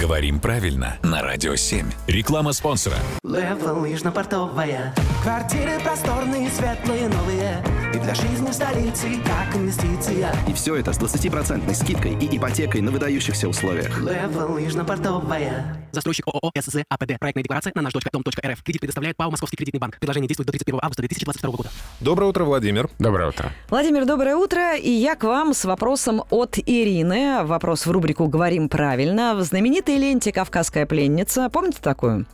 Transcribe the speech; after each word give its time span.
Говорим 0.00 0.40
правильно 0.40 0.98
на 1.02 1.22
Радио 1.22 1.54
7. 1.54 1.86
Реклама 2.08 2.52
спонсора. 2.52 2.96
Левел 3.22 3.78
лыжно-портовая 3.80 4.92
Квартиры 5.22 5.78
просторные, 5.82 6.50
светлые, 6.50 7.08
новые 7.08 7.62
И 7.94 7.98
для 7.98 8.14
жизни 8.14 8.50
в 8.50 8.52
столице, 8.52 9.06
как 9.24 9.56
инвестиция 9.56 10.34
И 10.48 10.52
все 10.52 10.74
это 10.76 10.92
с 10.92 10.98
20% 10.98 11.72
скидкой 11.74 12.14
и 12.14 12.36
ипотекой 12.36 12.80
на 12.80 12.90
выдающихся 12.90 13.48
условиях. 13.48 14.00
Левел 14.00 14.52
лыжно-портовая 14.54 15.83
Застройщик 15.94 16.26
ООО 16.26 16.50
СЗ 16.60 16.84
АПД. 16.88 17.18
Проектная 17.18 17.42
декларация 17.42 17.72
на 17.74 17.82
наш 17.82 17.92
дом.рф. 17.92 18.62
Кредит 18.62 18.80
предоставляет 18.80 19.16
ПАО 19.16 19.30
Московский 19.30 19.56
кредитный 19.56 19.80
банк. 19.80 19.98
Предложение 19.98 20.28
действует 20.28 20.46
до 20.46 20.52
31 20.52 20.80
августа 20.82 21.02
2022 21.02 21.50
года. 21.50 21.70
Доброе 22.00 22.26
утро, 22.26 22.44
Владимир. 22.44 22.88
Доброе 22.98 23.28
утро. 23.28 23.52
Владимир, 23.68 24.04
доброе 24.04 24.36
утро. 24.36 24.76
И 24.76 24.90
я 24.90 25.14
к 25.14 25.24
вам 25.24 25.54
с 25.54 25.64
вопросом 25.64 26.22
от 26.30 26.58
Ирины. 26.58 27.44
Вопрос 27.44 27.86
в 27.86 27.90
рубрику 27.90 28.26
«Говорим 28.26 28.68
правильно». 28.68 29.34
В 29.34 29.42
знаменитой 29.42 29.96
ленте 29.96 30.32
«Кавказская 30.32 30.86
пленница». 30.86 31.48
Помните 31.48 31.78
такую? 31.80 32.26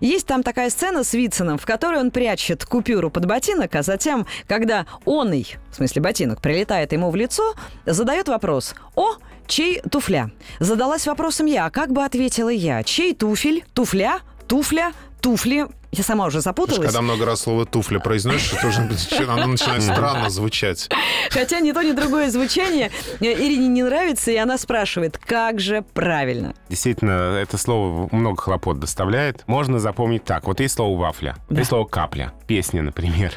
Есть 0.00 0.26
там 0.26 0.42
такая 0.42 0.70
сцена 0.70 1.04
с 1.04 1.14
Вициным, 1.14 1.58
в 1.58 1.66
которой 1.66 2.00
он 2.00 2.10
прячет 2.10 2.64
купюру 2.64 3.10
под 3.10 3.26
ботинок, 3.26 3.74
а 3.74 3.82
затем, 3.82 4.26
когда 4.46 4.86
он, 5.04 5.28
в 5.30 5.74
смысле 5.74 6.02
ботинок, 6.02 6.40
прилетает 6.40 6.92
ему 6.92 7.10
в 7.10 7.16
лицо, 7.16 7.54
задает 7.84 8.28
вопрос 8.28 8.74
«О, 8.94 9.16
чей 9.48 9.80
туфля?» 9.80 10.30
Задалась 10.60 11.06
вопросом 11.06 11.46
я, 11.46 11.66
а 11.66 11.70
как 11.70 11.92
бы 11.92 12.04
ответила 12.04 12.48
я? 12.50 12.82
Чей 12.84 13.14
туфель? 13.14 13.64
Туфля? 13.74 14.20
Туфля? 14.46 14.92
Туфли? 15.20 15.66
Я 15.90 16.04
сама 16.04 16.26
уже 16.26 16.42
запуталась. 16.42 16.84
Когда 16.84 17.00
много 17.00 17.24
раз 17.24 17.40
слово 17.40 17.64
«туфля» 17.64 17.98
произносишь, 17.98 18.52
это 18.52 18.66
уже 18.68 19.30
оно 19.30 19.46
начинает 19.46 19.82
странно 19.82 20.28
звучать. 20.28 20.86
Хотя 21.30 21.60
ни 21.60 21.72
то, 21.72 21.82
ни 21.82 21.92
другое 21.92 22.28
звучание 22.30 22.90
э, 23.20 23.24
Ирине 23.24 23.68
не 23.68 23.82
нравится, 23.82 24.30
и 24.30 24.36
она 24.36 24.58
спрашивает, 24.58 25.16
как 25.16 25.60
же 25.60 25.82
правильно? 25.94 26.54
Действительно, 26.68 27.38
это 27.38 27.56
слово 27.56 28.06
много 28.12 28.40
хлопот 28.40 28.78
доставляет. 28.78 29.44
Можно 29.46 29.78
запомнить 29.78 30.24
так. 30.24 30.46
Вот 30.46 30.60
есть 30.60 30.74
слово 30.74 30.98
«вафля», 31.00 31.36
Да. 31.48 31.60
есть 31.60 31.70
слово 31.70 31.86
«капля», 31.86 32.32
песня, 32.46 32.82
например. 32.82 33.32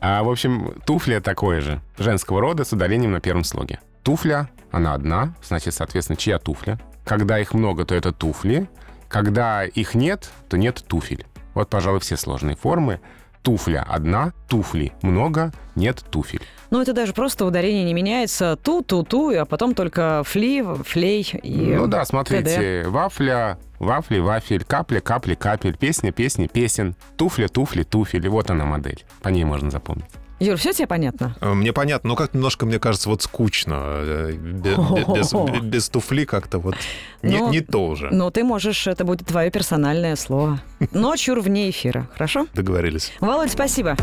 А, 0.00 0.22
в 0.22 0.30
общем, 0.30 0.74
туфля 0.86 1.20
такое 1.20 1.60
же, 1.60 1.80
женского 1.98 2.40
рода 2.40 2.64
с 2.64 2.72
ударением 2.72 3.10
на 3.12 3.20
первом 3.20 3.42
слоге. 3.42 3.80
Туфля, 4.06 4.48
она 4.70 4.94
одна, 4.94 5.34
значит, 5.42 5.74
соответственно, 5.74 6.16
чья 6.16 6.38
туфля. 6.38 6.78
Когда 7.04 7.40
их 7.40 7.54
много, 7.54 7.84
то 7.84 7.92
это 7.92 8.12
туфли. 8.12 8.68
Когда 9.08 9.64
их 9.64 9.96
нет, 9.96 10.30
то 10.48 10.56
нет 10.56 10.84
туфель. 10.86 11.26
Вот, 11.54 11.68
пожалуй, 11.68 11.98
все 11.98 12.16
сложные 12.16 12.54
формы. 12.54 13.00
Туфля 13.42 13.84
одна, 13.88 14.32
туфли 14.48 14.92
много, 15.02 15.52
нет 15.74 16.04
туфель. 16.08 16.42
Ну, 16.70 16.80
это 16.80 16.92
даже 16.92 17.14
просто 17.14 17.44
ударение 17.44 17.82
не 17.82 17.94
меняется. 17.94 18.54
Ту-ту-ту, 18.54 19.36
а 19.40 19.44
потом 19.44 19.74
только 19.74 20.22
фли, 20.24 20.62
флей 20.84 21.28
и 21.42 21.74
Ну 21.74 21.88
да, 21.88 22.02
ТД. 22.04 22.08
смотрите, 22.08 22.84
вафля, 22.86 23.58
вафли, 23.80 24.20
вафель, 24.20 24.62
капля, 24.62 25.00
капли, 25.00 25.34
капель, 25.34 25.76
песня, 25.76 26.12
песни, 26.12 26.46
песен, 26.46 26.94
туфля, 27.16 27.48
туфли, 27.48 27.82
туфель. 27.82 28.28
Вот 28.28 28.52
она 28.52 28.66
модель. 28.66 29.04
По 29.22 29.30
ней 29.30 29.42
можно 29.42 29.68
запомнить. 29.68 30.06
Юр, 30.38 30.56
все 30.58 30.72
тебе 30.74 30.86
понятно? 30.86 31.34
Э, 31.40 31.54
Мне 31.54 31.72
понятно, 31.72 32.08
но 32.08 32.16
как 32.16 32.34
немножко, 32.34 32.66
мне 32.66 32.78
кажется, 32.78 33.08
вот 33.08 33.22
скучно. 33.22 33.74
э, 33.80 34.32
бе- 34.32 34.76
бе- 34.76 35.14
Без, 35.14 35.32
бе- 35.32 35.60
без 35.60 35.88
туфли 35.88 36.24
как-то 36.26 36.58
вот 36.58 36.74
не, 37.22 37.38
Ну, 37.38 37.50
не 37.50 37.60
то 37.62 37.86
уже. 37.86 38.10
Ну, 38.10 38.30
ты 38.30 38.44
можешь, 38.44 38.86
это 38.86 39.04
будет 39.04 39.26
твое 39.26 39.50
персональное 39.50 40.14
слово. 40.16 40.60
Но 40.92 41.16
чур 41.16 41.40
вне 41.40 41.70
эфира, 41.70 42.08
хорошо? 42.12 42.46
Договорились. 42.54 43.12
Володь, 43.20 43.50
спасибо. 43.52 43.96